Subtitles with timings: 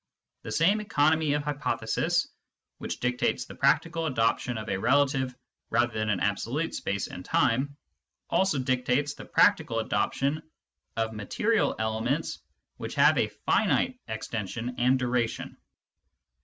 [0.41, 2.27] The same economy of hypothesis,
[2.79, 5.35] which dictates the practical adoption of a relative
[5.69, 7.77] rather than an absolute space and time,
[8.27, 10.41] also dictates the practical adoption
[10.97, 12.39] of material elements
[12.77, 15.55] which have a finite extension and duration.